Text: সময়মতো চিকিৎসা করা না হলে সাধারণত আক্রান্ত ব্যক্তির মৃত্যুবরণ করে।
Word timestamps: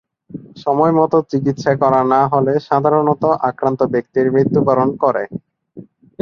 সময়মতো 0.55 1.17
চিকিৎসা 1.31 1.73
করা 1.81 2.01
না 2.13 2.21
হলে 2.31 2.53
সাধারণত 2.69 3.23
আক্রান্ত 3.49 3.81
ব্যক্তির 3.93 4.25
মৃত্যুবরণ 4.35 4.89
করে। 5.03 5.23